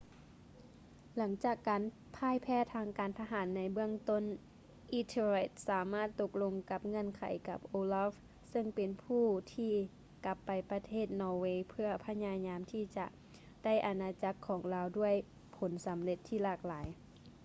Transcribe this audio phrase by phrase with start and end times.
[1.15, 1.81] ຫຼັງຈາກການ
[2.17, 4.23] ຜ່າຍແພ້ທາງການທະຫານໃນເບື້ອງຕົ້ນ
[4.99, 8.11] ethelred ສາມາດຕົກລົງກັບເງື່ອນໄຂກັບ olaf
[8.51, 9.73] ເຊິ່ງເປັນຜູ້ທີ່
[10.25, 13.05] ກັບໄປປະເທດນໍເວເພື່ອພະຍາຍາມທີ່ຈະ
[13.63, 15.13] ໄດ້ອານາຈັກຂອງລາວດ້ວຍ
[15.57, 16.87] ຜົນສຳເລັດທີ່ຫຼາກຫຼາຍ